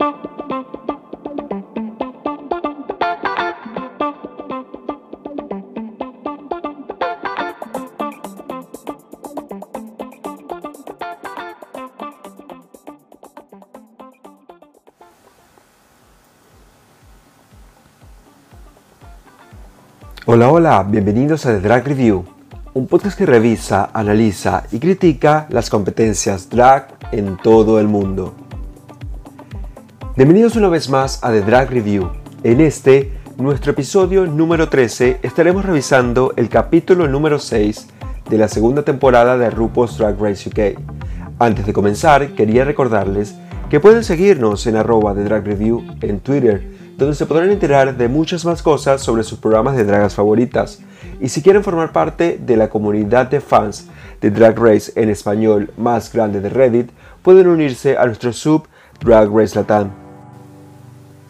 [0.00, 0.14] Hola,
[20.50, 22.24] hola, bienvenidos a The Drag Review,
[22.72, 28.34] un podcast que revisa, analiza y critica las competencias drag en todo el mundo.
[30.20, 32.10] Bienvenidos una vez más a The Drag Review.
[32.42, 37.88] En este, nuestro episodio número 13, estaremos revisando el capítulo número 6
[38.28, 40.78] de la segunda temporada de RuPaul's Drag Race UK.
[41.38, 43.34] Antes de comenzar, quería recordarles
[43.70, 48.08] que pueden seguirnos en arroba de Drag Review en Twitter donde se podrán enterar de
[48.08, 50.80] muchas más cosas sobre sus programas de dragas favoritas.
[51.18, 53.88] Y si quieren formar parte de la comunidad de fans
[54.20, 56.90] de Drag Race en español más grande de Reddit,
[57.22, 58.68] pueden unirse a nuestro sub
[59.02, 59.99] Drag Race Latam.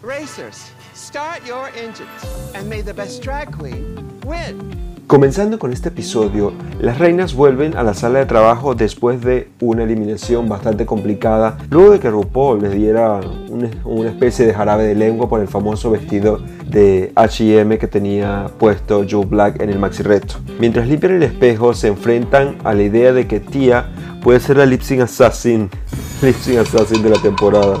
[0.03, 4.57] Racers, start your engines and may the best drag queen win.
[5.05, 9.83] Comenzando con este episodio, las reinas vuelven a la sala de trabajo después de una
[9.83, 15.29] eliminación bastante complicada, luego de que RuPaul les diera una, especie de jarabe de lengua
[15.29, 20.35] por el famoso vestido de H&M que tenía puesto Joe Black en el maxi reto.
[20.59, 23.85] Mientras limpian el espejo, se enfrentan a la idea de que Tia
[24.23, 25.69] puede ser la lip sync assassin,
[26.23, 27.77] lip assassin de la temporada.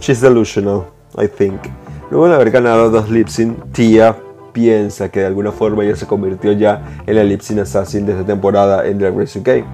[0.00, 1.60] She's delusional, I think.
[2.10, 4.16] Luego de haber ganado dos lip sync, Tia
[4.52, 8.24] piensa que de alguna forma ella se convirtió ya en la Lipsin Assassin de esta
[8.24, 9.64] temporada en Drag Race UK.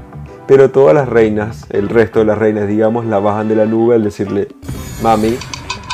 [0.46, 3.94] Pero todas las reinas, el resto de las reinas, digamos, la bajan de la nube
[3.94, 4.48] al decirle,
[5.02, 5.38] mami,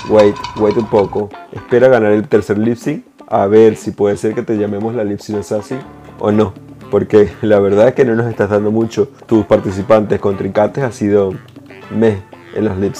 [0.08, 2.78] wait, wait un poco, espera ganar el tercer lip
[3.28, 5.78] a ver si puede ser que te llamemos la lip assassin
[6.18, 6.52] o no.
[6.90, 9.08] Porque la verdad es que no nos estás dando mucho.
[9.26, 11.32] Tus participantes contrincantes ha sido
[11.96, 12.22] me
[12.56, 12.94] en los lip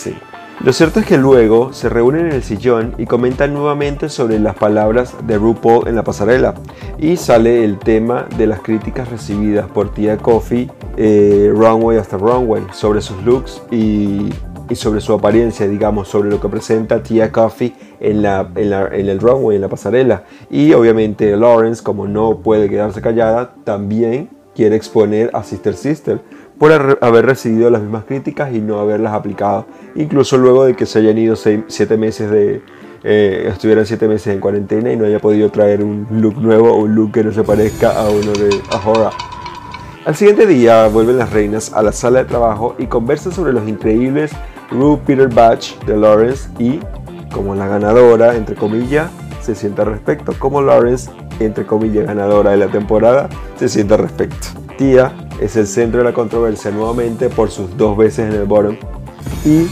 [0.63, 4.55] lo cierto es que luego se reúnen en el sillón y comentan nuevamente sobre las
[4.55, 6.55] palabras de RuPaul en la pasarela
[6.99, 12.63] y sale el tema de las críticas recibidas por Tia Coffee, eh, Runway hasta Runway,
[12.73, 14.29] sobre sus looks y,
[14.75, 19.57] sobre su apariencia, digamos, sobre lo que presenta Tia Coffee en, la, en, el runway,
[19.57, 20.25] en la pasarela.
[20.51, 26.21] Y obviamente Lawrence, como no puede quedarse callada, también quiere exponer a Sister Sister
[26.61, 29.65] por haber recibido las mismas críticas y no haberlas aplicado.
[29.95, 32.61] Incluso luego de que se hayan ido 7 meses de...
[33.03, 36.83] Eh, estuvieran 7 meses en cuarentena y no haya podido traer un look nuevo o
[36.83, 39.11] un look que no se parezca a uno de Ahora.
[40.05, 43.67] Al siguiente día vuelven las reinas a la sala de trabajo y conversan sobre los
[43.67, 44.31] increíbles
[44.71, 46.79] Ru Peter Batch de Lawrence y,
[47.33, 49.11] como la ganadora, entre comillas,
[49.41, 54.03] se sienta al respecto, como Lawrence, entre comillas, ganadora de la temporada, se sienta al
[54.03, 54.49] respecto.
[54.77, 58.77] Tía es el centro de la controversia nuevamente por sus dos veces en el bottom
[59.45, 59.67] y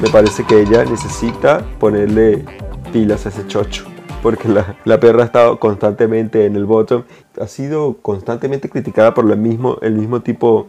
[0.00, 2.44] me parece que ella necesita ponerle
[2.92, 3.84] pilas a ese chocho
[4.22, 7.04] porque la, perra ha estado constantemente en el bottom,
[7.40, 10.66] ha sido constantemente criticada por lo mismo, el mismo tipo,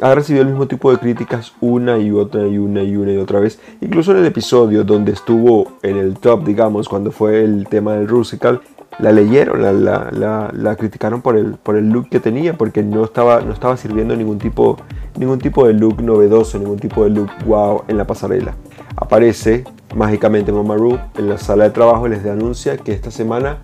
[0.00, 3.16] ha recibido el mismo tipo de críticas una y otra y una y una y
[3.16, 3.58] otra vez.
[3.80, 8.08] Incluso en el episodio donde estuvo en el top, digamos, cuando fue el tema del
[8.08, 8.60] Rusical,
[9.00, 13.52] la leyeron, la, criticaron por el, por el look que tenía, porque no estaba, no
[13.52, 14.76] estaba sirviendo ningún tipo,
[15.16, 18.54] ningún tipo de look novedoso, ningún tipo de look wow en la pasarela.
[18.96, 23.58] Aparece mágicamente Mama Ru en la sala de trabajo y les anuncia que esta semana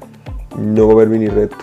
[0.59, 1.57] no va a haber mini reto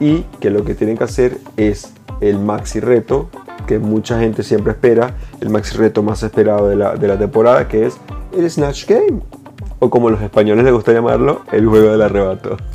[0.00, 3.28] y que lo que tienen que hacer es el maxi reto
[3.66, 7.68] que mucha gente siempre espera, el maxi reto más esperado de la, de la temporada,
[7.68, 7.98] que es
[8.36, 9.20] el Snatch Game
[9.78, 12.56] o como los españoles les gusta llamarlo, el juego del arrebato.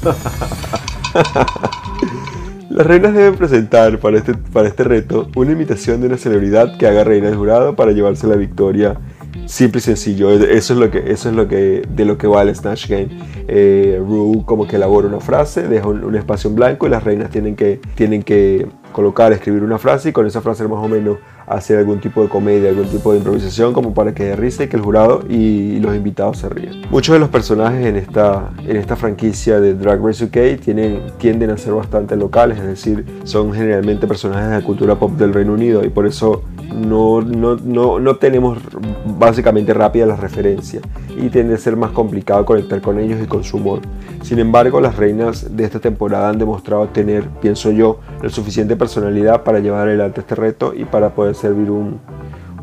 [2.69, 6.87] Las reinas deben presentar para este, para este reto una imitación de una celebridad que
[6.87, 8.97] haga reina del jurado para llevarse la victoria
[9.45, 10.31] simple y sencillo.
[10.31, 13.09] Eso es lo que, eso es lo que, de lo que va el Snatch Game.
[13.47, 17.29] Eh, Rue como que elabora una frase, deja un, espacio en blanco y las reinas
[17.29, 21.17] tienen que, tienen que colocar, escribir una frase y con esa frase más o menos
[21.47, 24.67] hacer algún tipo de comedia, algún tipo de improvisación como para que dé risa y
[24.67, 26.81] que el jurado y los invitados se rían.
[26.89, 31.49] Muchos de los personajes en esta, en esta franquicia de Drag Race UK tienen, tienden
[31.49, 35.53] a ser bastante locales, es decir, son generalmente personajes de la cultura pop del Reino
[35.53, 38.57] Unido y por eso no, no, no, no tenemos
[39.05, 40.83] básicamente rápidas las referencias
[41.17, 43.79] y tiende a ser más complicado conectar con ellos y con su humor.
[44.21, 49.43] Sin embargo, las reinas de esta temporada han demostrado tener, pienso yo, la suficiente personalidad
[49.43, 51.99] para llevar adelante este reto y para poder servir un,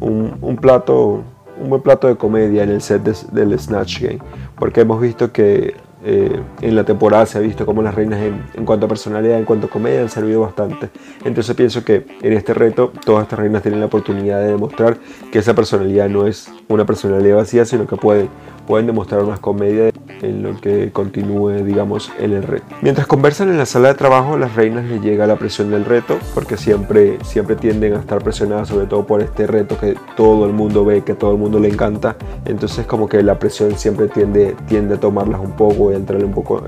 [0.00, 1.22] un, plato,
[1.60, 4.20] un buen plato de comedia en el set del Snatch Game.
[4.58, 8.64] Porque hemos visto que eh, en la temporada se ha visto como las reinas en,
[8.64, 10.88] cuanto a personalidad, en cuanto a comedia han servido bastante.
[11.24, 14.96] Entonces pienso que en este reto todas estas reinas tienen la oportunidad de demostrar
[15.30, 18.28] que esa personalidad no es una personalidad vacía, sino que pueden
[18.66, 19.90] pueden demostrar más comedia
[20.22, 22.66] en lo que continúe, digamos, en el reto.
[22.82, 26.18] Mientras conversan en la sala de trabajo, las reinas les llega la presión del reto,
[26.34, 30.52] porque siempre, siempre tienden a estar presionadas, sobre todo por este reto que todo el
[30.52, 32.16] mundo ve, que todo el mundo le encanta.
[32.44, 36.24] Entonces, como que la presión siempre tiende, tiende a tomarlas un poco y a entrarle
[36.24, 36.62] un poco,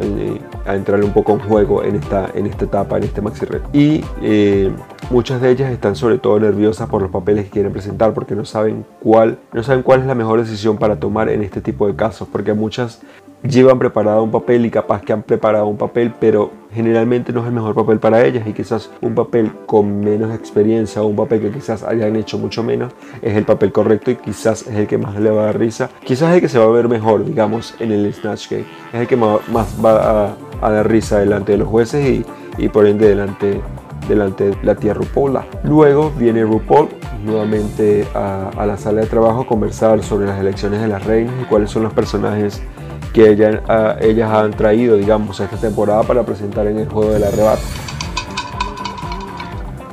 [0.66, 3.68] a entrarle un poco en juego en esta, en esta etapa, en este maxi reto.
[3.72, 4.70] Y eh,
[5.10, 8.44] muchas de ellas están sobre todo nerviosas por los papeles que quieren presentar, porque no
[8.44, 11.91] saben cuál, no saben cuál es la mejor decisión para tomar en este tipo de
[11.94, 13.00] casos, porque muchas
[13.42, 17.46] llevan preparado un papel y capaz que han preparado un papel, pero generalmente no es
[17.46, 21.40] el mejor papel para ellas y quizás un papel con menos experiencia o un papel
[21.40, 24.96] que quizás hayan hecho mucho menos es el papel correcto y quizás es el que
[24.96, 25.90] más le va a dar risa.
[26.04, 28.64] Quizás es el que se va a ver mejor, digamos, en el Snatch Game.
[28.92, 29.40] Es el que más
[29.84, 32.24] va a, dar risa delante de los jueces y,
[32.56, 33.60] y por ende delante
[34.08, 35.38] delante de la tía RuPaul.
[35.64, 36.88] Luego viene RuPaul
[37.24, 41.34] nuevamente a, a, la sala de trabajo a conversar sobre las elecciones de las reinas
[41.40, 42.62] y cuáles son los personajes
[43.12, 47.62] que ellas han traído, digamos, a esta temporada para presentar en el juego del arrebato.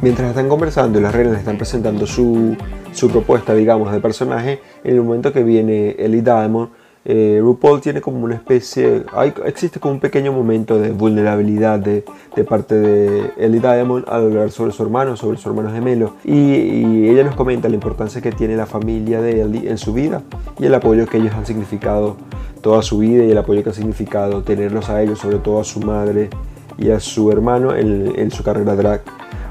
[0.02, 2.56] Mientras están conversando y las reinas están presentando su,
[2.94, 6.70] su propuesta, digamos, de personaje, en el momento que viene Ellie Diamond,
[7.12, 9.04] eh, RuPaul tiene como una especie,
[9.44, 12.04] existe como un pequeño momento de vulnerabilidad de,
[12.48, 16.14] parte de Ellie Diamond al hablar sobre su hermano, sobre su hermano gemelo.
[16.24, 20.22] Y, ella nos comenta la importancia que tiene la familia de Ellie en su vida
[20.60, 22.16] y el apoyo que ellos han significado
[22.62, 25.64] toda su vida y el apoyo que ha significado tenerlos a ellos, sobre todo a
[25.64, 26.30] su madre
[26.78, 29.02] y a su hermano en, su carrera drag.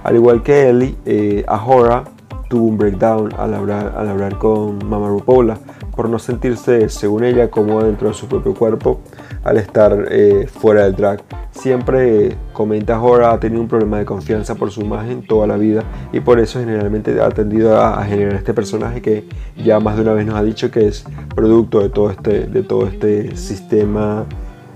[0.05, 2.05] Al igual que Ellie, eh, Ahora
[2.49, 5.59] tuvo un breakdown al hablar, al hablar con Mama Rupola
[5.99, 9.01] por no sentirse, según ella, cómoda dentro de su propio cuerpo
[9.43, 11.25] al estar eh, fuera del drag.
[11.51, 15.83] Siempre comenta Ahora ha tenido un problema de confianza por su imagen toda la vida
[16.13, 20.13] y por eso generalmente ha tendido a, generar este personaje que ya más de una
[20.13, 21.05] vez nos ha dicho que es
[21.35, 24.25] producto de todo este, de todo este sistema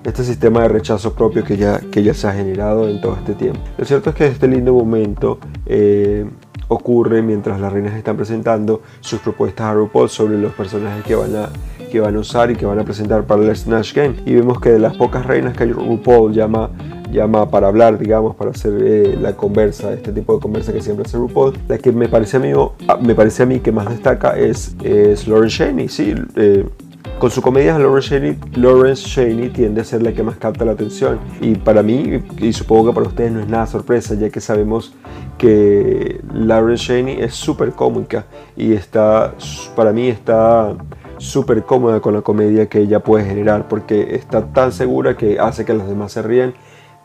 [0.05, 3.35] este sistema de rechazo propio que ya, que ya se ha generado en todo este
[3.35, 3.61] tiempo.
[3.79, 6.27] Lo cierto es que este lindo momento eh,
[6.69, 11.37] ocurre mientras las reinas están presentando sus propuestas a RuPaul sobre los personajes que van
[11.37, 11.49] a
[11.93, 14.15] que van a usar y que van a presentar para el Snatch Game.
[14.25, 16.71] Y vemos que de las pocas reinas que RuPaul llama,
[17.13, 21.05] llama para hablar, digamos, para hacer eh, la conversa, este tipo de conversa que siempre
[21.05, 22.51] hace RuPaul, la que me parece a mí,
[23.03, 25.91] me parece a mí que más destaca es, es Lauren Shaney.
[25.91, 26.65] Sí, eh,
[27.23, 31.21] con su comedia, Lawrence Shaney, tiende a ser la que más capta la atención.
[31.41, 34.93] Y para mí, y supongo que para ustedes no es nada sorpresa, ya que sabemos
[35.39, 38.27] que Lawrence Shaney es súper cómica
[38.57, 39.35] y está,
[39.77, 40.75] para mí está
[41.19, 45.65] súper cómoda con la comedia que ella puede generar, porque está tan segura que hace
[45.65, 46.55] que los demás se ríen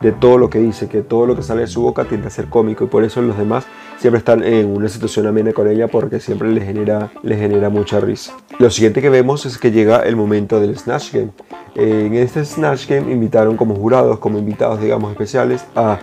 [0.00, 2.30] de todo lo que dice, que todo lo que sale de su boca tiende a
[2.30, 3.66] ser cómico y por eso los demás
[3.98, 8.00] siempre están en una situación amena con ella porque siempre le genera, le genera mucha
[8.00, 8.36] risa.
[8.58, 11.30] Lo siguiente que vemos es que llega el momento del Snatch Game.
[11.74, 15.98] En este Snatch Game invitaron como jurados, como invitados digamos especiales a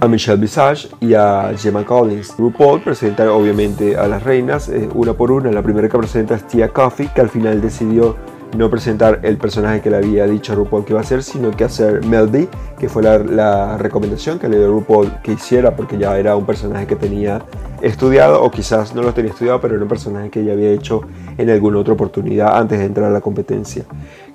[0.00, 2.34] a Michelle Visage y a Gemma Collins.
[2.38, 5.52] RuPaul presenta obviamente a las reinas eh, una por una.
[5.52, 8.16] La primera que presenta es Tia Coffee, que al final decidió
[8.56, 11.50] no presentar el personaje que le había dicho a RuPaul que iba a hacer, sino
[11.50, 12.48] que hacer Mel B,
[12.78, 16.86] que fue la, recomendación que le dio RuPaul que hiciera, porque ya era un personaje
[16.86, 17.42] que tenía
[17.80, 21.02] estudiado, o quizás no lo tenía estudiado, pero era un personaje que ya había hecho
[21.38, 23.84] en alguna otra oportunidad antes de entrar a la competencia.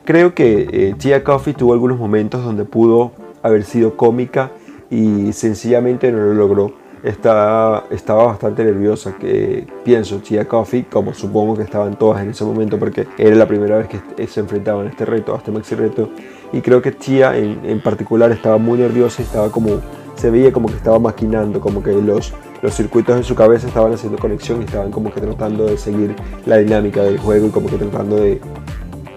[0.03, 3.11] Creo que eh, Tia Coffee tuvo algunos momentos donde pudo
[3.43, 4.51] haber sido cómica
[4.89, 11.55] y sencillamente no lo logró estaba, estaba bastante nerviosa, que pienso, Tia Coffee, como supongo
[11.55, 14.89] que estaban todas en ese momento, porque era la primera vez que se enfrentaban a
[14.89, 16.09] este reto, a este maxi reto,
[16.51, 19.81] y creo que Tia en, en particular estaba muy nerviosa y estaba como,
[20.15, 22.33] se veía como que estaba maquinando, como que los,
[22.63, 26.15] los circuitos en su cabeza estaban haciendo conexión y estaban como que tratando de seguir
[26.47, 28.41] la dinámica del juego y como que tratando de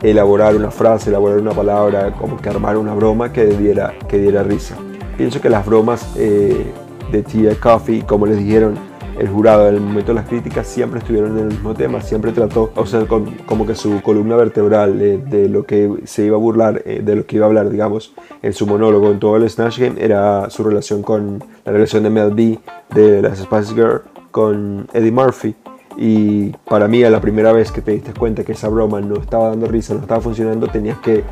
[0.02, 4.42] elaborar una frase, elaborar una palabra, como que armar una broma que diera, que diera
[4.42, 4.76] risa.
[5.16, 6.70] Pienso que las bromas eh,
[7.10, 8.74] de Tia Coffee, como les dijeron
[9.18, 12.32] el jurado en el momento de las críticas, siempre estuvieron en el mismo tema, siempre
[12.32, 16.82] trató, o sea, como que su columna vertebral de, lo que se iba a burlar,
[16.84, 19.78] eh, de lo que iba a hablar, digamos, en su monólogo, en todo el Snatch
[19.78, 22.58] Game, era su relación con la relación de Mel B,
[22.94, 25.54] de las Spice Girls, con Eddie Murphy.
[25.96, 29.16] Y para mí, a la primera vez que te diste cuenta que esa broma no
[29.16, 31.24] estaba dando risa, no estaba funcionando, tenías que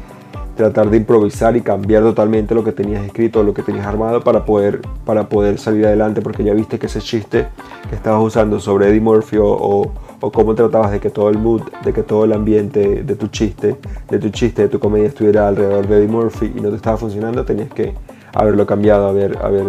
[0.56, 4.44] tratar de improvisar y cambiar totalmente lo que tenías escrito, lo que tenías armado para
[4.44, 7.46] poder, para poder salir adelante, porque ya viste que ese chiste
[7.88, 11.62] que estabas usando sobre Eddie Murphy o, o, cómo tratabas de que todo el mood,
[11.84, 13.76] de que todo el ambiente de tu chiste,
[14.08, 16.96] de tu chiste, de tu comedia estuviera alrededor de Eddie Murphy y no te estaba
[16.96, 17.94] funcionando, tenías que
[18.34, 19.66] haberlo cambiado, haber, haber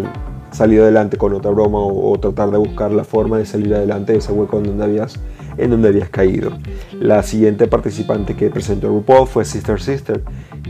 [0.51, 4.19] salido adelante con otra broma o, tratar de buscar la forma de salir adelante de
[4.19, 5.19] ese hueco donde habías,
[5.57, 6.51] en donde habías caído.
[6.99, 10.21] La siguiente participante que presentó RuPaul fue Sister Sister,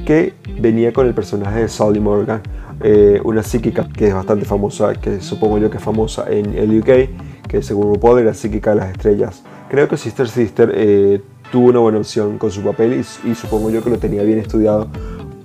[0.06, 2.42] que venía con el personaje de Sally Morgan,
[2.82, 6.80] eh, una psíquica que es bastante famosa, que supongo yo que es famosa en el
[6.80, 9.44] UK, que según RuPaul era psíquica de las estrellas.
[9.70, 13.84] Creo que Sister Sister eh, tuvo una buena opción con su papel y, supongo yo
[13.84, 14.88] que lo tenía bien estudiado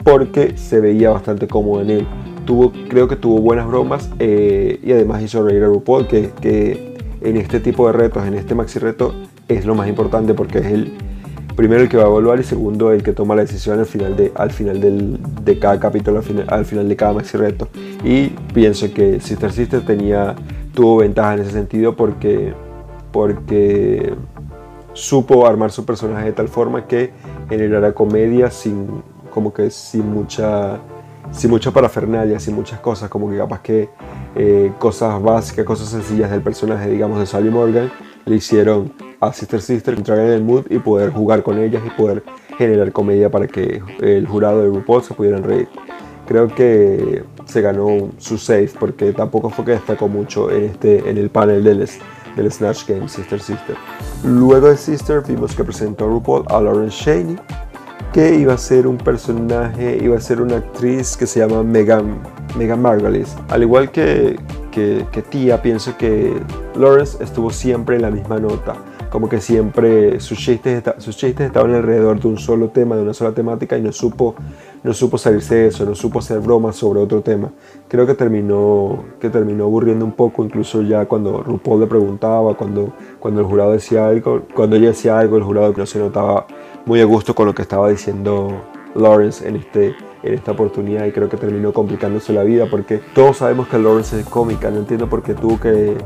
[0.04, 2.06] porque se veía bastante cómodo en él.
[2.44, 6.96] Tuvo, creo que tuvo buenas bromas eh, y además hizo reír a RuPaul, que, que
[7.20, 9.14] en este tipo de retos, en este maxi reto,
[9.48, 10.92] es lo más importante porque es el
[11.56, 14.16] primero el que va a evaluar y segundo el que toma la decisión al final
[14.16, 14.80] de, al final
[15.44, 17.68] de cada capítulo, al final, al final de cada maxi reto.
[18.04, 20.34] Y pienso que Sister Sister tenía,
[20.74, 22.54] tuvo ventaja en ese sentido porque,
[23.12, 24.14] porque
[24.94, 27.10] supo armar su personaje de tal forma que
[27.48, 30.78] generara comedia sin como que sin mucha
[31.32, 33.88] sin mucha parafernalia, sin muchas cosas, como que capaz que
[34.36, 37.90] eh, cosas básicas, cosas sencillas del personaje, digamos, de Sally Morgan,
[38.24, 41.90] le hicieron a Sister Sister entrar en el mood y poder jugar con ellas y
[41.90, 42.22] poder
[42.58, 45.68] generar comedia para que el jurado de RuPaul se pudieran reír.
[46.26, 51.18] Creo que se ganó su safe porque tampoco fue que destacó mucho en, este, en
[51.18, 51.88] el panel del,
[52.36, 53.76] del Snatch Game Sister Sister.
[54.24, 57.36] Luego de Sister vimos que presentó RuPaul a Lauren Shaney,
[58.12, 62.18] que iba a ser un personaje, iba a ser una actriz que se llama Megan,
[62.58, 63.34] Megan Margulies.
[63.48, 64.38] Al igual que,
[64.70, 66.34] que, que Tía, pienso que
[66.76, 68.74] Lawrence estuvo siempre en la misma nota
[69.12, 73.12] como que siempre sus chistes, sus chistes estaban alrededor de un solo tema, de una
[73.12, 74.34] sola temática y no supo,
[74.82, 77.50] no supo salirse de eso, no supo hacer bromas sobre otro tema.
[77.88, 82.94] Creo que terminó, que terminó aburriendo un poco, incluso ya cuando RuPaul le preguntaba, cuando,
[83.20, 86.46] cuando el jurado decía algo, cuando ella decía algo, el jurado no se notaba
[86.86, 88.62] muy a gusto con lo que estaba diciendo
[88.94, 93.38] Lawrence en este en esta oportunidad y creo que terminó complicándose la vida porque todos
[93.38, 95.96] sabemos que Lawrence es cómica, no entiendo por qué tuvo que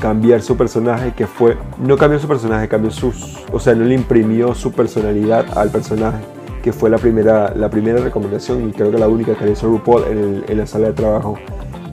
[0.00, 3.94] cambiar su personaje, que fue, no cambió su personaje, cambió sus, o sea, no le
[3.94, 6.18] imprimió su personalidad al personaje,
[6.62, 9.68] que fue la primera, la primera recomendación y creo que la única que le hizo
[9.68, 11.38] RuPaul en, en la sala de trabajo,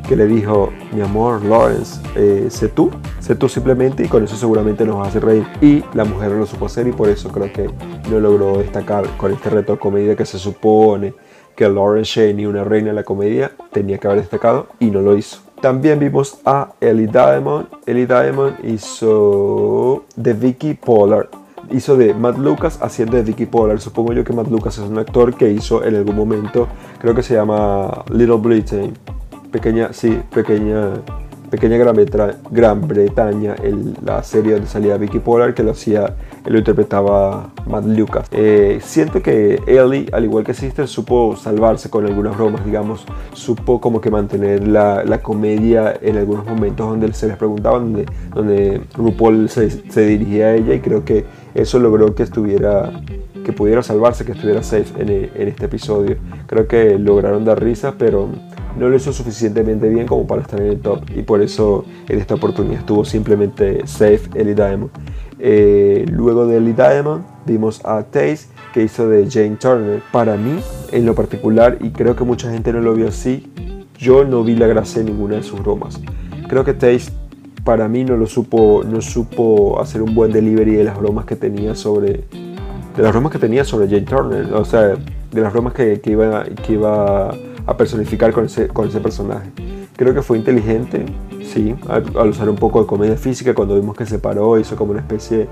[0.08, 4.36] que le dijo, mi amor, Lawrence, eh, sé tú, sé tú simplemente y con eso
[4.36, 5.46] seguramente nos vas a hacer reír.
[5.62, 7.70] Y la mujer lo supo hacer y por eso creo que
[8.10, 11.14] no logró destacar con este reto de comedia que se supone
[11.56, 15.18] que Lawrence Shaney, una reina de la comedia, tenía que haber destacado y no lo
[15.18, 15.40] hizo.
[15.62, 17.68] También vimos a Ellie Diamond.
[17.88, 21.30] Ellie Diamond hizo de Vicky Pollard.
[21.72, 23.80] Hizo de Matt Lucas haciendo de Vicky Pollard.
[23.80, 26.68] Supongo yo que Matt Lucas es un actor que hizo en algún momento,
[27.00, 28.94] creo que se llama Little Britain.
[29.58, 31.02] Pequeña, sí, pequeña
[31.50, 31.96] Pequeña Gran,
[32.52, 33.56] Gran Bretaña,
[34.06, 36.14] la serie donde salía Vicky Pollard, que lo hacía,
[36.46, 38.28] lo interpretaba Matt Lucas.
[38.32, 43.80] Eh, siento que Ellie, al igual que Sister, supo salvarse con algunas bromas, digamos, supo
[43.80, 48.82] como que mantener la, la comedia en algunos momentos donde se les preguntaba, donde, donde
[48.96, 52.92] RuPaul se, se dirigía a ella y creo que eso logró que estuviera
[53.46, 56.18] que pudiera salvarse, que estuviera safe en, en este episodio.
[56.48, 58.28] Creo que lograron dar risa, pero
[58.78, 62.20] no lo hizo suficientemente bien como para estar en el top y por eso en
[62.20, 64.90] esta oportunidad estuvo simplemente safe Ellie Diamond.
[65.40, 70.02] Eh, luego de Ellie Diamond vimos a Taze que hizo de Jane Turner.
[70.12, 70.60] Para mí,
[70.92, 73.52] en lo particular, y creo que mucha gente no lo vio así,
[73.98, 76.00] yo no vi la gracia en ninguna de sus bromas.
[76.48, 77.12] Creo que Taze
[77.64, 81.36] para mí no lo supo, no supo hacer un buen delivery de las bromas que
[81.36, 82.24] tenía sobre
[82.98, 84.96] de las bromas que tenía sobre Jane Turner, o sea,
[85.32, 87.32] de las bromas que, iba, que iba
[87.68, 89.52] a personificar con ese, con ese personaje.
[89.96, 91.06] Creo que fue inteligente,
[91.44, 94.92] sí, al, usar un poco de comedia física cuando vimos que se paró, hizo como
[94.92, 95.48] una especie,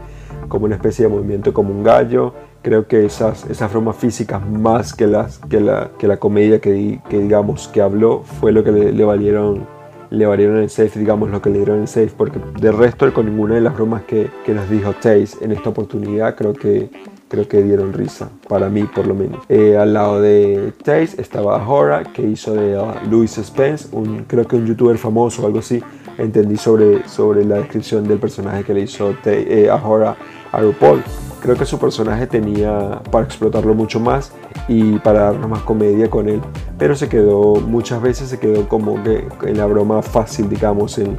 [0.48, 2.34] como una especie de movimiento como un gallo.
[2.62, 7.02] Creo que esas, esas bromas físicas más que, las, que, la, que la comedia que,
[7.10, 9.68] que digamos que habló fue lo que le, valieron
[10.10, 13.26] le valieron el safe, digamos lo que le dieron el safe, porque de resto con
[13.26, 16.90] ninguna de las bromas que, que nos dijo Taze en esta oportunidad creo que
[17.28, 19.44] creo que dieron risa, para mí por lo menos.
[19.50, 24.48] Eh, al lado de Taze estaba Hora, que hizo de uh, Louis Spence, un, creo
[24.48, 25.82] que un youtuber famoso o algo así.
[26.18, 30.16] Entendí sobre, sobre la descripción del personaje que le hizo eh, a Hora
[30.52, 31.04] a RuPaul.
[31.42, 34.32] Creo que su personaje tenía para explotarlo mucho más
[34.68, 36.42] y para darnos más comedia con él.
[36.78, 41.18] Pero se quedó, muchas veces se quedó como que en la broma fácil, digamos, en,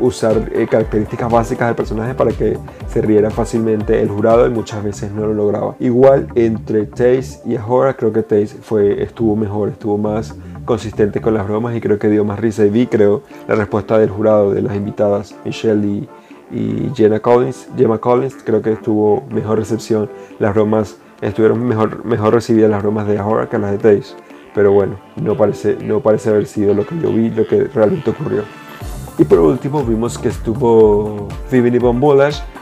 [0.00, 2.58] usar eh, características básicas del personaje para que
[2.92, 5.76] se riera fácilmente el jurado y muchas veces no lo lograba.
[5.78, 10.34] Igual entre Taze y Ahora creo que Taze fue, estuvo mejor, estuvo más
[10.64, 13.98] consistente con las bromas y creo que dio más risa y vi creo la respuesta
[13.98, 16.08] del jurado, de las invitadas Michelle y,
[16.50, 22.34] y Jenna Collins, Gemma Collins, creo que estuvo mejor recepción, las bromas estuvieron mejor, mejor
[22.34, 24.14] recibidas las bromas de Ahora que las de Taze.
[24.54, 28.10] pero bueno, no parece, no parece haber sido lo que yo vi, lo que realmente
[28.10, 28.42] ocurrió.
[29.20, 32.00] Y por último vimos que estuvo Vivini Von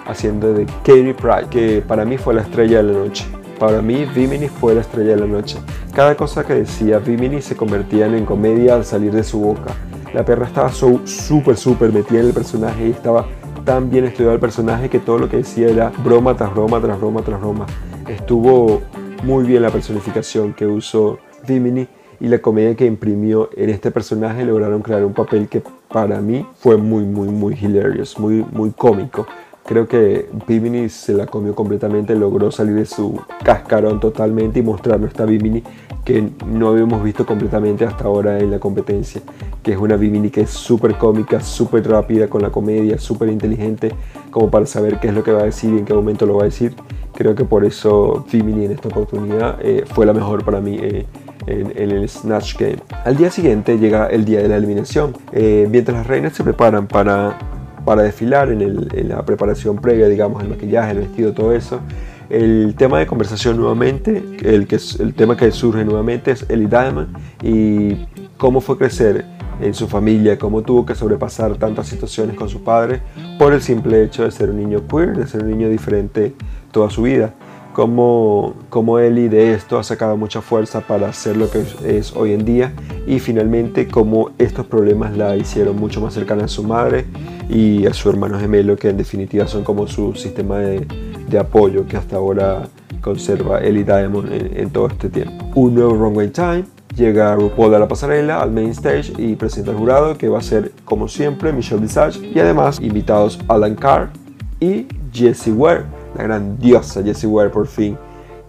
[0.08, 3.26] haciendo de Katie Pride, que para mí fue la estrella de la noche.
[3.60, 5.58] Para mí, Vimini fue la estrella de la noche.
[5.94, 9.72] Cada cosa que decía Vimini se convertía en comedia al salir de su boca.
[10.12, 13.24] La perra estaba súper, súper metida en el personaje y estaba
[13.64, 16.98] tan bien estudiado el personaje que todo lo que decía era broma tras broma, tras
[16.98, 17.66] broma, tras broma.
[18.08, 18.82] Estuvo
[19.22, 21.86] muy bien la personificación que usó Vimini
[22.18, 26.46] y la comedia que imprimió en este personaje lograron crear un papel que para mí
[26.58, 29.26] fue muy, muy, muy hilarious, muy, muy cómico.
[29.64, 35.10] Creo que Bimini se la comió completamente, logró salir de su cascarón totalmente y mostrarnos
[35.10, 35.62] esta Bimini
[36.06, 39.20] que no habíamos visto completamente hasta ahora en la competencia,
[39.62, 43.92] que es una Bimini que es súper cómica, súper rápida con la comedia, súper inteligente,
[44.30, 46.36] como para saber qué es lo que va a decir y en qué momento lo
[46.36, 46.74] va a decir.
[47.14, 50.78] Creo que por eso Bimini en esta oportunidad eh, fue la mejor para mí.
[50.80, 51.04] Eh,
[51.48, 52.78] en, el Snatch Game.
[53.04, 55.14] Al día siguiente llega el día de la eliminación.
[55.32, 57.38] Eh, mientras las reinas se preparan para,
[57.84, 61.80] para desfilar en, la preparación previa, digamos, el maquillaje, el vestido, todo eso,
[62.28, 67.16] el tema de conversación nuevamente, el, que, el tema que surge nuevamente es Ellie Diamond
[67.42, 69.24] y cómo fue crecer
[69.60, 73.00] en su familia, cómo tuvo que sobrepasar tantas situaciones con su padre
[73.38, 76.34] por el simple hecho de ser un niño queer, de ser un niño diferente
[76.70, 77.34] toda su vida
[77.78, 82.32] cómo, cómo Ellie de esto ha sacado mucha fuerza para ser lo que es hoy
[82.32, 82.72] en día
[83.06, 87.04] y finalmente cómo estos problemas la hicieron mucho más cercana a su madre
[87.48, 90.88] y a su hermano gemelo que en definitiva son como su sistema de,
[91.28, 92.66] de apoyo que hasta ahora
[93.00, 95.44] conserva Ellie Diamond en, todo este tiempo.
[95.54, 96.64] Un nuevo Runway Time,
[96.96, 100.42] llega RuPaul a la pasarela, al main stage y presenta al jurado que va a
[100.42, 104.10] ser como siempre Michelle Visage y además invitados Alan Carr
[104.58, 105.84] y Jessie Ware
[106.18, 107.96] la grandiosa Jessie Ware por fin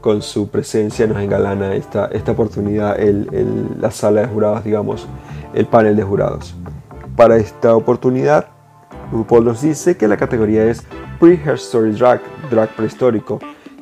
[0.02, 2.98] con su presencia nos engalana esta, esta oportunidad,
[3.80, 5.08] la sala de jurados, digamos,
[5.54, 6.56] el panel de jurados.
[7.16, 8.48] Para esta oportunidad,
[9.12, 10.84] RuPaul nos dice que la categoría es
[11.20, 13.40] Pre-Hair Story Drag, drag prehistórico,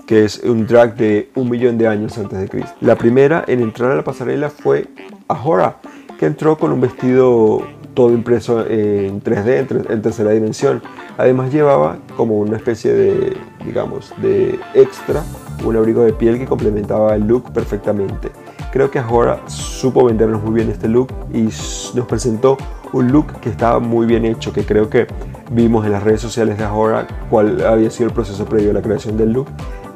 [0.08, 2.74] que es un drag de un millón de años antes de Cristo.
[2.82, 4.88] La primera en entrar a la pasarela fue
[5.28, 5.78] Ahora,
[6.18, 7.62] que entró con un vestido
[7.98, 10.84] todo impreso en 3D, en, tercera dimensión.
[11.18, 15.24] Además llevaba como una especie de, digamos, de extra,
[15.66, 18.30] un abrigo de piel que complementaba el look perfectamente.
[18.72, 21.50] Creo que ahora supo vendernos muy bien este look y
[21.96, 22.58] nos presentó
[22.94, 25.08] un look que estaba muy bien hecho, que creo que
[25.50, 28.84] vimos en las redes sociales de ahora cuál había sido el proceso previo a la
[28.84, 29.48] creación del look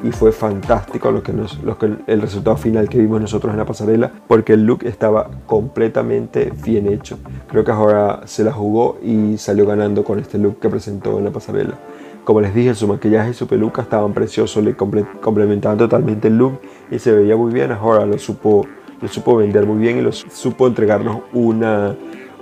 [0.04, 3.60] y fue fantástico lo que nos, lo que, el resultado final que vimos nosotros en
[3.60, 7.18] la pasarela porque el look estaba completamente bien hecho.
[7.50, 11.26] Creo que ahora se la jugó y salió ganando con este look que presentó en
[11.26, 11.76] la pasarela.
[12.24, 16.60] Como les dije, su maquillaje y su peluca estaban preciosos, le complementaban totalmente el look
[16.92, 17.72] y se veía muy bien.
[17.72, 18.66] Ahora lo supo,
[19.02, 21.96] lo supo vender muy bien y lo supo entregarnos una,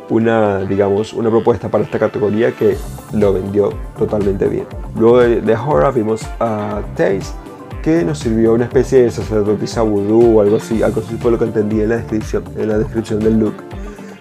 [0.09, 2.75] una, digamos, una propuesta para esta categoría que
[3.13, 4.65] lo vendió totalmente bien.
[4.97, 5.57] Luego de, de
[5.95, 7.48] vimos a Taste
[7.81, 11.39] que nos sirvió una especie de sacerdotisa vudú o algo así, algo así fue lo
[11.39, 13.55] que entendí en la descripción, en la descripción del look.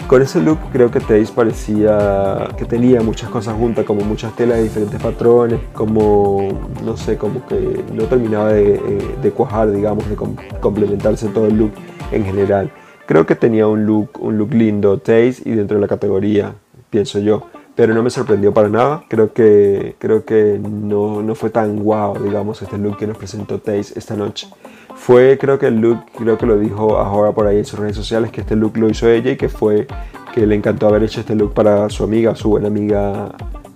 [0.07, 4.57] Con ese look creo que Taze parecía que tenía muchas cosas juntas, como muchas telas
[4.57, 6.49] de diferentes patrones, como,
[6.83, 8.81] no sé, como que no terminaba de, eh,
[9.21, 10.17] de cuajar, digamos, de
[10.61, 11.73] complementarse todo el look
[12.11, 12.71] en general.
[13.07, 16.55] Creo que tenía un look, un look lindo Taze y dentro de la categoría,
[16.91, 17.43] pienso yo
[17.79, 19.05] pero no me sorprendió para nada.
[19.07, 23.61] Creo que, creo que no, no fue tan wow, digamos, este look que nos presentó
[23.61, 24.49] Taze esta noche.
[24.97, 27.95] Fue, creo que el look, creo que lo dijo ahora por ahí en sus redes
[27.95, 29.87] sociales, que este look lo hizo ella y que fue
[30.35, 33.31] que le encantó haber hecho este look para su amiga, su buena amiga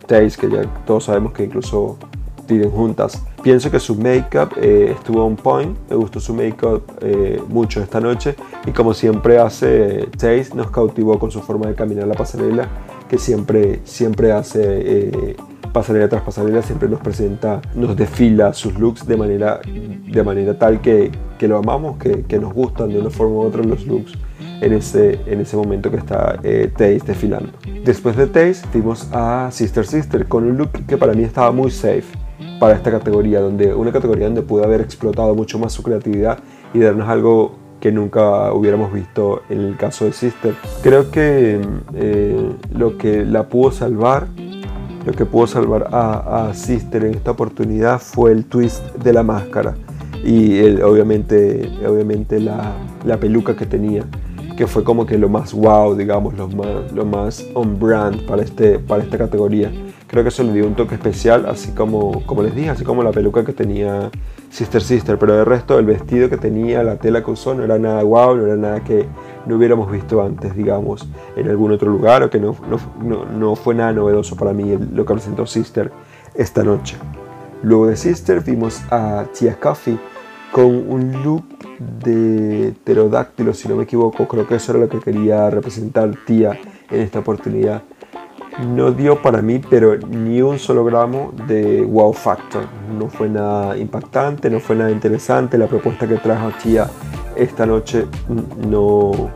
[0.08, 1.96] Taze, que ya todos sabemos que incluso
[2.48, 3.24] viven juntas.
[3.40, 8.00] Pienso que su make-up eh, estuvo on point, me gustó su make-up eh, mucho esta
[8.00, 8.34] noche
[8.66, 12.68] y como siempre hace Taze, nos cautivó con su forma de caminar la pasarela
[13.12, 15.36] que siempre, siempre hace eh,
[15.70, 20.80] pasarela tras pasarela, siempre nos presenta, nos desfila sus looks de manera, de manera tal
[20.80, 24.14] que, que lo amamos, que, que, nos gustan de una forma u otra los looks
[24.62, 27.50] en ese, en ese momento que está eh, Taze desfilando.
[27.84, 31.70] Después de Taze vimos a Sister Sister con un look que para mí estaba muy
[31.70, 32.16] safe
[32.58, 36.38] para esta categoría, donde una categoría donde pudo haber explotado mucho más su creatividad
[36.72, 40.54] y darnos algo que nunca hubiéramos visto en el caso de Sister.
[40.84, 41.60] Creo que
[41.94, 44.28] eh, lo que la pudo salvar,
[45.04, 49.74] lo que pudo salvar a, Sister en esta oportunidad fue el twist de la máscara
[50.24, 52.72] y obviamente, obviamente la,
[53.20, 54.04] peluca que tenía,
[54.56, 58.78] que fue como que lo más wow, digamos, lo más, lo on brand para, este,
[58.78, 59.72] para esta categoría
[60.12, 63.02] Creo que eso le dio un toque especial, así como, como les dije, así como
[63.02, 64.10] la peluca que tenía
[64.50, 67.78] Sister Sister, pero de resto el vestido que tenía, la tela que usó, no era
[67.78, 69.06] nada guau, no era nada que
[69.46, 72.54] no hubiéramos visto antes, digamos, en algún otro lugar o que no,
[73.00, 75.90] no, no, fue nada novedoso para mí lo que presentó Sister
[76.34, 76.98] esta noche.
[77.62, 79.98] Luego de Sister vimos a Tia Coffee
[80.52, 81.44] con un look
[82.04, 86.60] de pterodáctilo, si no me equivoco, creo que eso era lo que quería representar Tia
[86.90, 87.82] en esta oportunidad
[88.60, 92.64] no dio para mí, pero ni un solo gramo de wow factor.
[92.98, 95.58] No fue nada impactante, no fue nada interesante.
[95.58, 96.88] La propuesta que trajo Tia
[97.36, 98.06] esta noche
[98.68, 99.30] no,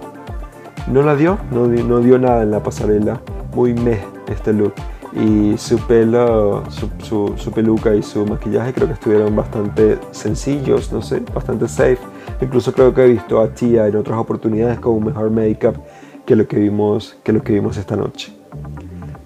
[0.89, 3.21] no la dio, no, no dio nada en la pasarela.
[3.55, 4.75] Muy meh este look.
[5.13, 11.01] Y su pelo, su, su, peluca y su maquillaje creo que estuvieron bastante sencillos, no
[11.01, 11.99] sé, bastante safe.
[12.43, 15.77] Incluso creo que he visto a Tia en otras oportunidades con un mejor make-up
[16.27, 18.37] que lo que vimos, que lo que vimos esta noche.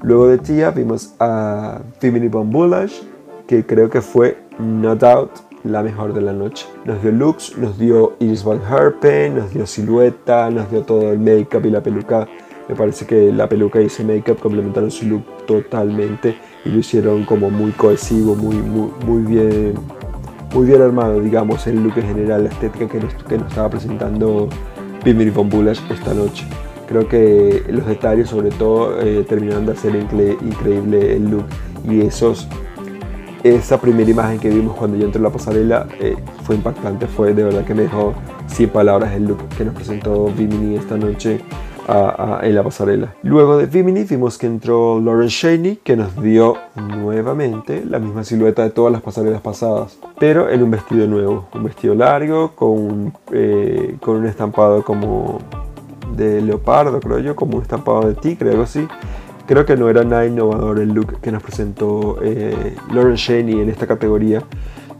[0.02, 2.50] Luego de Tia vimos a Femini Von
[3.46, 5.30] que creo que fue, no doubt,
[5.64, 6.66] la mejor de la noche.
[6.84, 11.18] Nos dio looks, nos dio Iris Van Herpen, nos dio silueta, nos dio todo el
[11.18, 12.26] make-up y la peluca.
[12.68, 17.24] Me parece que la peluca y ese make-up complementaron su look totalmente y lo hicieron
[17.24, 19.74] como muy cohesivo, muy, muy, muy bien
[20.54, 23.70] muy bien armado, digamos, el look en general, la estética que nos, que nos estaba
[23.70, 24.48] presentando
[25.02, 26.44] Femini Von esta noche.
[26.90, 31.44] Creo que los detalles sobre todo eh, terminaron de hacer increíble el look
[31.88, 32.48] y esos,
[33.44, 37.33] esa primera imagen que vimos cuando yo entré en la pasarela eh, fue impactante, fue
[37.33, 38.12] de verdad que me dejó
[38.48, 41.40] sin palabras el look que nos presentó Vimini esta noche
[42.42, 43.14] en la pasarela.
[43.22, 48.64] Luego de Vimini vimos que entró Lauren Shaney que nos dio nuevamente la misma silueta
[48.64, 53.96] de todas las pasarelas pasadas, pero en un vestido nuevo, un vestido largo con, eh,
[54.00, 55.38] con un estampado como
[56.16, 58.86] de leopardo, creo yo, como un estampado de tigre, algo así.
[59.46, 63.86] Creo que no era nada innovador el look que nos presentó eh, Lauren en esta
[63.86, 64.42] categoría.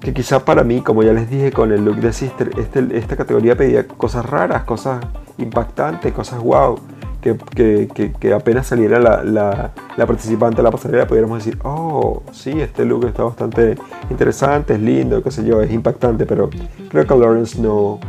[0.01, 3.17] Que quizá para mí, como ya les dije con el look de Sister, este, esta
[3.17, 5.05] categoría pedía cosas raras, cosas
[5.39, 6.81] impactantes, cosas wow.
[7.21, 12.23] Que, que, que, apenas saliera la, la, la, participante de la pasarela pudiéramos decir, oh,
[12.33, 13.77] sí, este look está bastante
[14.09, 16.49] interesante, es lindo, qué sé yo, es impactante, pero
[16.89, 18.01] creo que Lawrence no,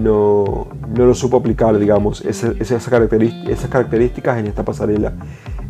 [0.00, 5.12] no, no lo supo aplicar, digamos, esas, esas, características en esta pasarela.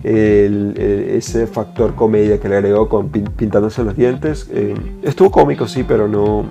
[0.03, 4.49] ese factor comedia que le agregó con pintándose los dientes.
[4.53, 6.45] Eh, estuvo cómico, sí, pero no,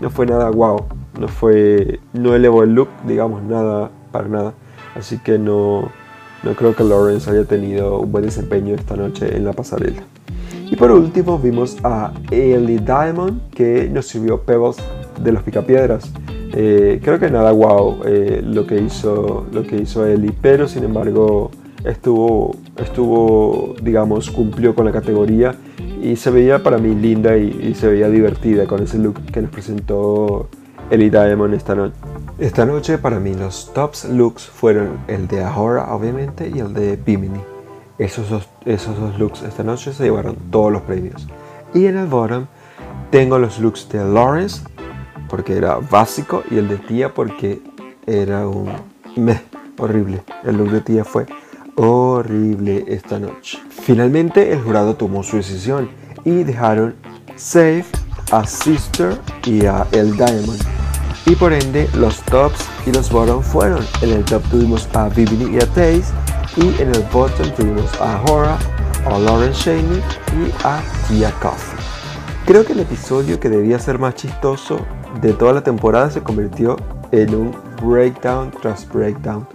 [0.00, 0.84] no fue nada wow.
[1.18, 4.54] No, fue, no elevó el look, digamos, nada, para nada.
[4.94, 5.90] Así que no,
[6.42, 10.02] no creo que Lawrence haya tenido un buen desempeño esta noche en la pasarela.
[10.70, 14.76] Y por último vimos a Ellie Diamond que nos sirvió Pebbles
[15.22, 16.10] de los Picapiedras.
[16.52, 20.84] Eh, creo que nada wow eh, lo, que hizo, lo que hizo Ellie, pero sin
[20.84, 21.50] embargo
[21.84, 25.54] estuvo, estuvo, digamos, cumplió con la categoría
[26.02, 29.50] y se veía para mí linda y, se veía divertida con ese look que nos
[29.50, 30.48] presentó
[30.90, 31.94] Ellie Diamond esta noche.
[32.38, 36.96] Esta noche para mí los tops looks fueron el de Ahora obviamente y el de
[36.96, 37.40] Bimini.
[37.98, 41.26] Esos dos, esos dos looks esta noche se llevaron todos los premios.
[41.72, 42.46] Y en el bottom
[43.10, 44.62] tengo los looks de Lawrence
[45.28, 47.60] porque era básico y el de tía porque
[48.06, 48.70] era un
[49.16, 49.42] meh,
[49.78, 50.22] horrible.
[50.44, 51.26] El look de tía fue
[51.76, 53.58] horrible esta noche.
[53.70, 55.88] Finalmente el jurado tomó su decisión
[56.24, 56.94] y dejaron
[57.36, 57.86] safe
[58.32, 60.60] a Sister y a El Diamond.
[61.26, 63.84] Y por ende los tops y los bottom fueron.
[64.02, 66.04] En el top tuvimos a Bibini y a Taze
[66.56, 68.56] y en el bottom tuvimos a Hora,
[69.04, 70.02] a Lauren Shaney
[70.38, 71.76] y a Tia Coffee.
[72.46, 74.86] Creo que el episodio que debía ser más chistoso
[75.20, 76.76] de toda la temporada se convirtió
[77.12, 79.46] en un breakdown tras breakdown.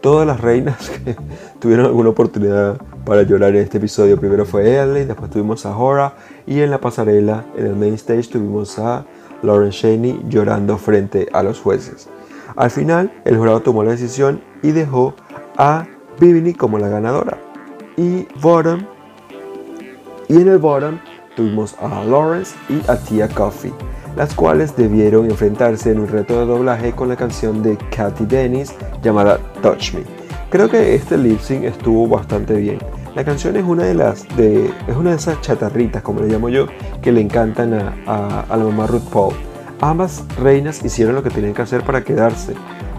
[0.00, 1.16] Todas las reinas que
[1.58, 4.18] tuvieron alguna oportunidad para llorar en este episodio.
[4.18, 6.14] Primero fue Ellie, después tuvimos a Hora
[6.46, 9.04] y en la pasarela, en el main stage, tuvimos a
[9.42, 12.08] Lauren Shaney llorando frente a los jueces.
[12.56, 15.14] Al final, el jurado tomó la decisión y dejó
[15.56, 15.86] a
[16.20, 17.38] Bibini como la ganadora.
[17.96, 18.84] Y bottom,
[20.28, 20.98] y en el bottom
[21.34, 23.72] tuvimos a Lawrence y a Tia Coffee
[24.16, 28.74] las cuales debieron enfrentarse en un reto de doblaje con la canción de Katy Dennis
[29.02, 30.02] llamada Touch Me.
[30.50, 32.78] Creo que este lip sync estuvo bastante bien.
[33.14, 36.48] La canción es una de las de, es una de esas chatarritas, como le llamo
[36.48, 36.66] yo,
[37.02, 39.34] que le encantan a, la mamá Ruth Paul.
[39.80, 42.54] Ambas reinas hicieron lo que tenían que hacer para quedarse,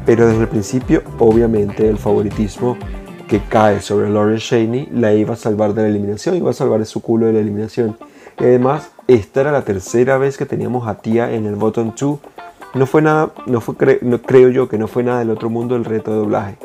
[0.06, 2.78] pero desde el principio, obviamente, el favoritismo
[3.28, 6.86] que cae sobre Lauren Shaney la iba a salvar de la eliminación, iba a salvar
[6.86, 7.98] su culo de la eliminación.
[8.40, 12.20] Y además, esta era la tercera vez que teníamos a Tía en el Bottom 2.
[12.76, 15.76] No fue nada, no fue no, creo yo que no fue nada del otro mundo
[15.76, 16.58] el reto de doblaje.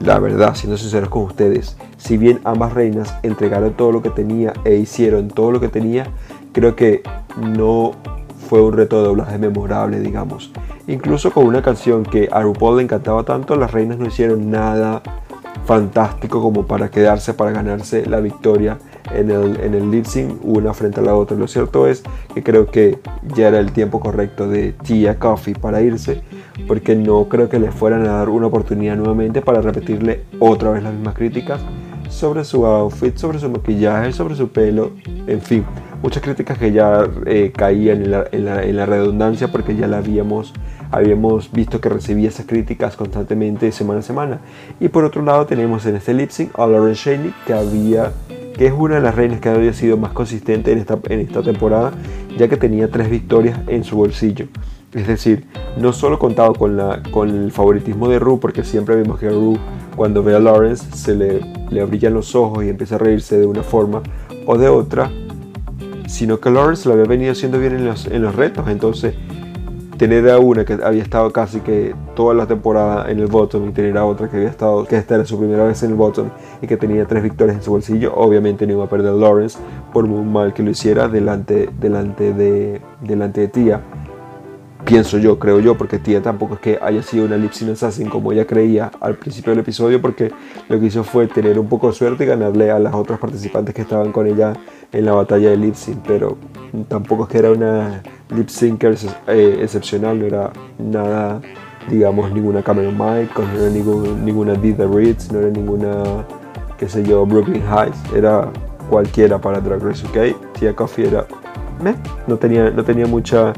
[0.00, 4.52] la verdad, siendo sinceros con ustedes, si bien ambas reinas entregaron todo lo que tenía
[4.64, 6.08] e hicieron todo lo que tenía,
[6.52, 7.02] creo que
[7.36, 7.92] no
[8.48, 10.50] fue un reto de doblaje memorable, digamos.
[10.88, 15.00] Incluso con una canción que a RuPaul le encantaba tanto, las reinas no hicieron nada
[15.64, 18.78] fantástico como para quedarse, para ganarse la victoria
[19.12, 21.36] en el, en el lip sync una frente a la otra.
[21.36, 22.02] Lo cierto es
[22.34, 22.98] que creo que
[23.34, 26.22] ya era el tiempo correcto de Tia Coffee para irse,
[26.66, 30.82] porque no creo que le fueran a dar una oportunidad nuevamente para repetirle otra vez
[30.82, 31.60] las mismas críticas
[32.08, 34.92] sobre su outfit, sobre su maquillaje, sobre su pelo,
[35.26, 35.64] en fin,
[36.02, 40.52] muchas críticas que ya eh, caían en la, en, la, redundancia porque ya la habíamos,
[40.90, 44.40] habíamos visto que recibía esas críticas constantemente semana a semana.
[44.80, 48.12] Y por otro lado tenemos en este lip sync a Lauren Shaney que había
[48.58, 51.42] que es una de las reinas que había sido más consistente en esta, en esta
[51.42, 51.92] temporada,
[52.36, 54.48] ya que tenía tres victorias en su bolsillo.
[54.92, 55.46] Es decir,
[55.78, 59.56] no solo contaba con, la, con el favoritismo de Ru, porque siempre vemos que Ru,
[59.94, 61.40] cuando ve a Lawrence, se le,
[61.70, 64.02] le brillan los ojos y empieza a reírse de una forma
[64.44, 65.08] o de otra,
[66.08, 68.66] sino que Lawrence lo había venido haciendo bien en los, en los retos.
[68.68, 69.14] Entonces,
[69.98, 73.72] tener a una que había estado casi que toda la temporada en el bottom y
[73.72, 76.30] tener a otra que había estado, que esta era su primera vez en el bottom
[76.62, 79.58] y que tenía tres victorias en su bolsillo, obviamente no iba a perder Lawrence
[79.92, 83.82] por muy mal que lo hiciera delante, delante, de, delante de Tia.
[84.84, 88.32] Pienso yo, creo yo, porque Tia tampoco es que haya sido una lip assassin como
[88.32, 90.30] ella creía al principio del episodio, porque
[90.68, 93.74] lo que hizo fue tener un poco de suerte y ganarle a las otras participantes
[93.74, 94.54] que estaban con ella
[94.92, 96.36] en la batalla de sync, pero
[96.88, 98.02] tampoco es que era una
[98.34, 98.96] lip syncer
[99.26, 101.40] eh, excepcional, no era nada,
[101.88, 106.24] digamos, ninguna Cameron Michaels, no era ninguna Dida Ritz, no era ninguna,
[106.78, 108.50] qué sé yo, Brooklyn Heights, era
[108.88, 110.54] cualquiera para Drag Race UK.
[110.58, 111.26] Tia Coffee era,
[112.26, 113.52] no tenía, no tenía mucha,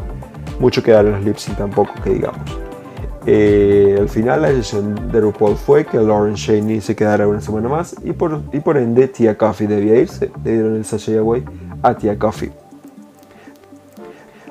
[0.59, 2.60] mucho que dar en los lip sync tampoco, que digamos.
[3.27, 7.69] Eh, al final la decisión de RuPaul fue que Lauren Shaney se quedara una semana
[7.69, 10.31] más y por, y por ende Tia Coffee debía irse.
[10.43, 11.45] Le dieron el sachet away
[11.83, 12.51] a Tia Coffee.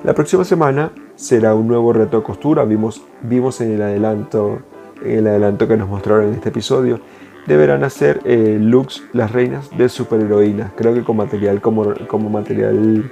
[0.04, 2.64] La próxima semana será un nuevo reto de costura.
[2.64, 4.60] Vimos, vimos en el adelanto,
[5.04, 7.00] en el adelanto que nos mostraron en este episodio.
[7.48, 10.72] Deberán hacer eh, looks las reinas de superheroínas.
[10.76, 13.12] Creo que con material como, como material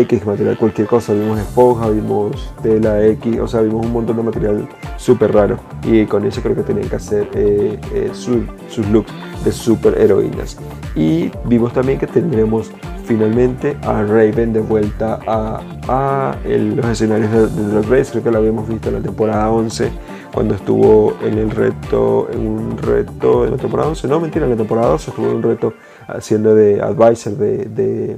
[0.00, 1.12] X, material cualquier cosa.
[1.12, 5.58] Vimos esponja, vimos tela X, o sea, vimos un montón de material súper raro.
[5.84, 9.12] Y con eso creo que tenían que hacer eh, eh, sus looks
[9.44, 10.58] de superheroínas.
[10.94, 12.70] Y vimos también que tendremos
[13.04, 18.10] finalmente a Raven de vuelta a, los escenarios de, Drag Race.
[18.10, 19.90] Creo que lo habíamos visto en la temporada 11
[20.32, 24.50] cuando estuvo en el reto, en un reto en la temporada 11, no mentira, en
[24.50, 25.72] la temporada 12 estuvo en un reto
[26.08, 28.16] haciendo de advisor, de, de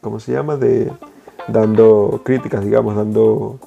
[0.00, 0.56] ¿cómo se llama?
[0.56, 0.92] De
[1.48, 3.58] dando críticas, digamos, dando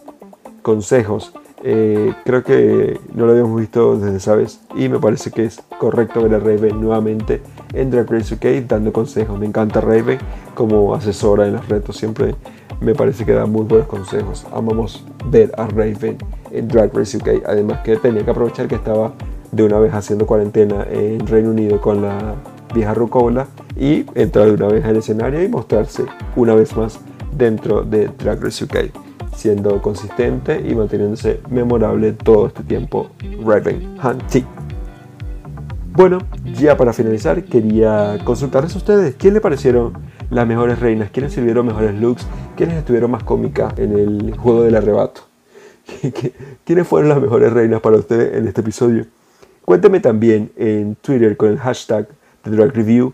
[0.62, 5.60] consejos eh, creo que no lo habíamos visto desde sabes y me parece que es
[5.80, 7.42] correcto ver a Raven nuevamente
[7.74, 9.40] en Drag Race UK dando consejos.
[9.40, 10.20] Me encanta Raven
[10.54, 12.36] como asesora en los retos, siempre
[12.80, 14.46] me parece que da muy buenos consejos.
[14.54, 16.18] Amamos ver a Raven
[16.52, 19.13] en Drag Race UK, además que tenía que aprovechar que estaba
[19.52, 22.36] de una vez haciendo cuarentena en Reino Unido con la
[22.76, 27.00] vieja Rucola y entrar de una vez al escenario y mostrarse una vez más
[27.38, 28.91] dentro de Drag Race UK
[29.36, 33.12] siendo consistente y manteniéndose memorable todo este tiempo
[33.45, 34.43] Raven Hunty.
[35.93, 36.19] Bueno,
[36.54, 39.93] ya para finalizar quería consultarles a ustedes quién le parecieron
[40.30, 44.76] las mejores reinas, quiénes sirvieron mejores looks, quiénes estuvieron más cómicas en el juego del
[44.76, 45.21] arrebato.
[46.65, 49.06] ¿Quiénes fueron las mejores reinas para ustedes en este episodio?
[49.63, 52.08] Cuénteme también en Twitter con el hashtag
[52.43, 53.13] de Drag Review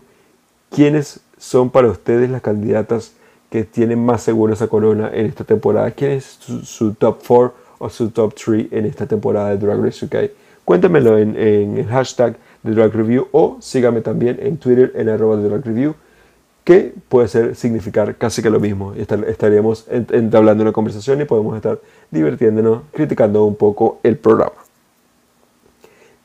[0.70, 3.12] quiénes son para ustedes las candidatas
[3.54, 5.88] que tienen más seguro esa corona en esta temporada.
[5.92, 10.04] ¿Quién es su, top 4 o su top 3 en esta temporada de Drag Race
[10.04, 10.32] UK?
[10.64, 15.48] Cuéntemelo en, el hashtag de Drag Review o sígame también en Twitter en arroba de
[15.48, 15.94] Drag Review
[16.64, 18.92] que puede ser, significar casi que lo mismo.
[18.92, 21.78] estaríamos entablando una conversación y podemos estar
[22.10, 24.64] divirtiéndonos, criticando un poco el programa.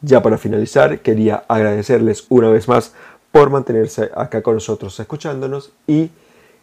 [0.01, 2.95] Ya para finalizar, quería agradecerles una vez más
[3.31, 6.09] por mantenerse acá con nosotros escuchándonos y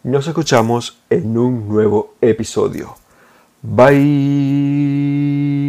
[0.03, 2.95] nos escuchamos en un nuevo episodio.
[3.61, 5.66] Bye.